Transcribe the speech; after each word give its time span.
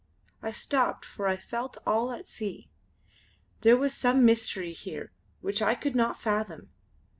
I 0.41 0.49
stopped 0.49 1.05
for 1.05 1.27
I 1.27 1.37
felt 1.37 1.77
all 1.85 2.11
at 2.11 2.27
sea; 2.27 2.71
there 3.59 3.77
was 3.77 3.93
some 3.93 4.25
mystery 4.25 4.73
here 4.73 5.11
which 5.41 5.61
I 5.61 5.75
could 5.75 5.95
not 5.95 6.19
fathom. 6.19 6.71